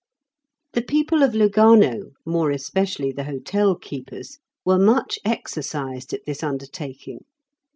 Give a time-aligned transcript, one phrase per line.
[0.73, 7.19] The people of Lugano, more especially the hotel keepers, were much exercised at this undertaking.